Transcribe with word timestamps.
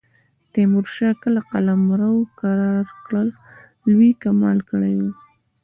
تیمورشاه 0.51 1.13
که 1.21 1.29
قلمرو 1.51 2.13
کرار 2.39 2.87
کړ 3.05 3.25
لوی 3.91 4.11
کمال 4.23 4.57
کړی 4.69 4.93
وي. 4.99 5.11